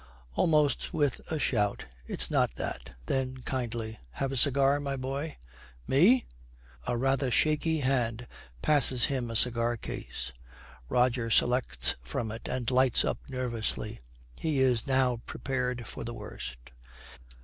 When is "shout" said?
1.37-1.85